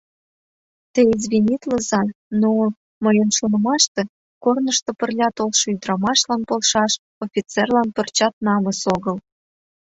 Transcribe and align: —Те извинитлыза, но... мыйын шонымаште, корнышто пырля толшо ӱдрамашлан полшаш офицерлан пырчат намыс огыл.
—Те 0.93 1.01
извинитлыза, 1.15 2.01
но... 2.41 2.51
мыйын 3.03 3.29
шонымаште, 3.37 4.01
корнышто 4.43 4.91
пырля 4.99 5.29
толшо 5.37 5.65
ӱдрамашлан 5.73 6.41
полшаш 6.49 6.93
офицерлан 7.23 7.87
пырчат 7.95 8.33
намыс 8.45 8.79
огыл. 8.95 9.17